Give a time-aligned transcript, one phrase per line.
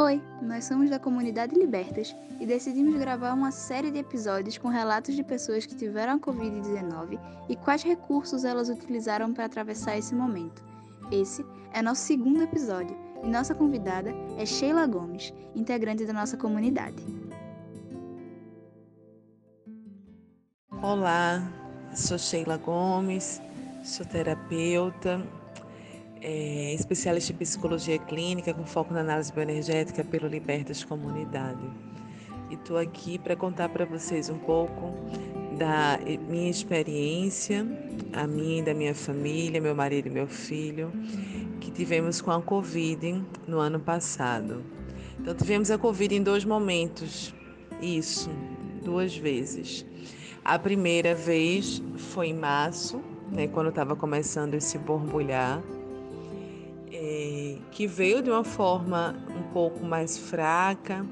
[0.00, 5.16] Oi, nós somos da comunidade Libertas e decidimos gravar uma série de episódios com relatos
[5.16, 10.64] de pessoas que tiveram a Covid-19 e quais recursos elas utilizaram para atravessar esse momento.
[11.10, 17.04] Esse é nosso segundo episódio e nossa convidada é Sheila Gomes, integrante da nossa comunidade.
[20.80, 21.42] Olá,
[21.92, 23.42] sou Sheila Gomes,
[23.82, 25.20] sou terapeuta
[26.20, 31.62] é, especialista em psicologia clínica com foco na análise bioenergética pelo Libertas Comunidade.
[32.50, 34.94] E estou aqui para contar para vocês um pouco
[35.58, 37.66] da minha experiência,
[38.12, 40.90] a minha e da minha família, meu marido e meu filho,
[41.60, 44.64] que tivemos com a Covid no ano passado.
[45.20, 47.34] Então, tivemos a Covid em dois momentos,
[47.82, 48.30] isso,
[48.84, 49.84] duas vezes.
[50.44, 55.62] A primeira vez foi em março, né, quando estava começando esse borbulhar
[56.92, 61.04] é, que veio de uma forma um pouco mais fraca,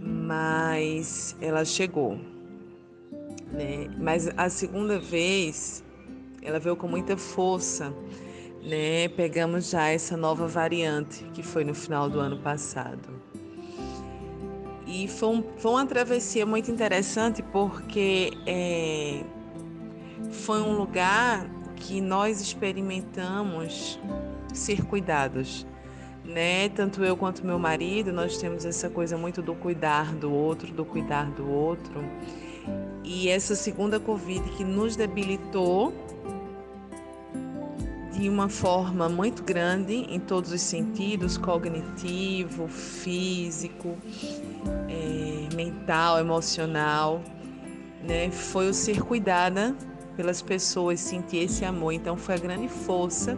[0.00, 2.18] mas ela chegou.
[3.52, 3.88] Né?
[3.98, 5.84] Mas a segunda vez
[6.42, 7.92] ela veio com muita força,
[8.62, 9.08] né?
[9.08, 13.08] Pegamos já essa nova variante que foi no final do ano passado.
[14.86, 19.24] E foi, um, foi uma travessia muito interessante porque é,
[20.30, 23.98] foi um lugar que nós experimentamos
[24.54, 25.66] ser cuidados,
[26.24, 26.68] né?
[26.70, 30.84] Tanto eu quanto meu marido, nós temos essa coisa muito do cuidar do outro, do
[30.84, 32.02] cuidar do outro.
[33.02, 35.92] E essa segunda Covid que nos debilitou
[38.12, 43.96] de uma forma muito grande em todos os sentidos, cognitivo, físico,
[44.88, 47.20] é, mental, emocional,
[48.02, 48.30] né?
[48.30, 49.76] Foi o ser cuidada
[50.16, 51.92] pelas pessoas, sentir esse amor.
[51.92, 53.36] Então foi a grande força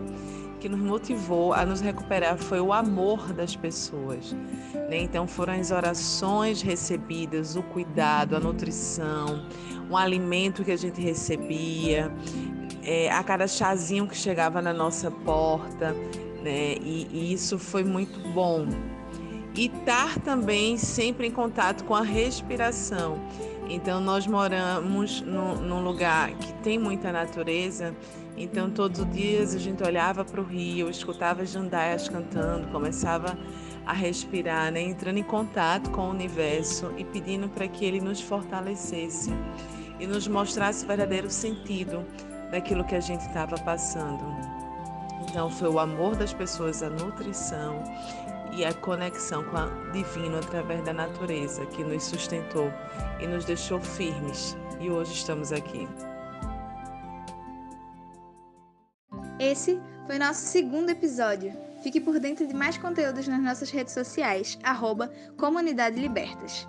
[0.56, 4.32] que nos motivou a nos recuperar foi o amor das pessoas.
[4.72, 5.02] Né?
[5.02, 9.46] Então foram as orações recebidas, o cuidado, a nutrição,
[9.90, 12.12] um alimento que a gente recebia,
[12.82, 15.92] é, a cada chazinho que chegava na nossa porta,
[16.42, 16.74] né?
[16.80, 18.66] e, e isso foi muito bom.
[19.54, 23.18] E estar também sempre em contato com a respiração.
[23.68, 27.94] Então, nós moramos no, num lugar que tem muita natureza,
[28.36, 33.36] então todos os dias a gente olhava para o rio, escutava as jandaias cantando, começava
[33.86, 34.82] a respirar, né?
[34.82, 39.30] entrando em contato com o universo e pedindo para que ele nos fortalecesse
[39.98, 42.04] e nos mostrasse o verdadeiro sentido
[42.50, 44.24] daquilo que a gente estava passando.
[45.28, 47.82] Então, foi o amor das pessoas, a nutrição
[48.52, 52.72] e a conexão com o divino através da natureza que nos sustentou
[53.20, 54.56] e nos deixou firmes.
[54.80, 55.88] E hoje estamos aqui.
[59.38, 61.52] Esse foi nosso segundo episódio.
[61.82, 66.66] Fique por dentro de mais conteúdos nas nossas redes sociais, arroba Comunidade Libertas.